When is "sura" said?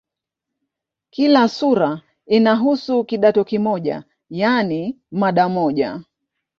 1.49-2.01